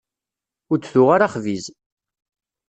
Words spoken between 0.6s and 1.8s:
Ur d-tuɣ ara axbiz.